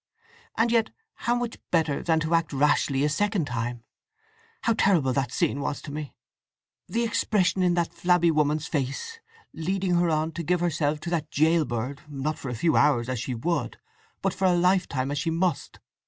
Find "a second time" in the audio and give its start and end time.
3.03-3.83